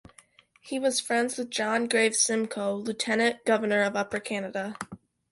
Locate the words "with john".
1.37-1.87